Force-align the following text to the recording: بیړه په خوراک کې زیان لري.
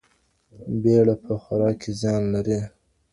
بیړه 0.81 1.15
په 1.23 1.33
خوراک 1.43 1.75
کې 1.81 1.91
زیان 2.01 2.23
لري. 2.33 2.59